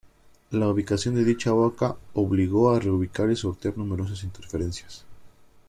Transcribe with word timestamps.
La 0.49 0.67
ubicación 0.67 1.13
de 1.13 1.23
dicha 1.23 1.51
boca 1.51 1.95
obligó 2.15 2.71
a 2.71 2.79
reubicar 2.79 3.29
y 3.29 3.35
sortear 3.35 3.77
numerosas 3.77 4.23
interferencias. 4.23 5.05